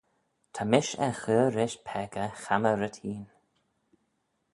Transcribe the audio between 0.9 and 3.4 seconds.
er chur rish peccah chammah rhyt hene.